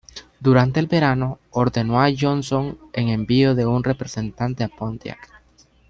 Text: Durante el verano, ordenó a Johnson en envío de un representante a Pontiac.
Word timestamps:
Durante 0.39 0.79
el 0.79 0.87
verano, 0.87 1.37
ordenó 1.51 2.01
a 2.01 2.09
Johnson 2.19 2.75
en 2.91 3.09
envío 3.09 3.53
de 3.53 3.67
un 3.67 3.83
representante 3.83 4.63
a 4.63 4.67
Pontiac. 4.67 5.29